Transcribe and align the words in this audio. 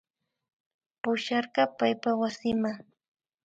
Pusharka 1.01 1.61
paypa 1.77 2.11
wasima 2.21 2.71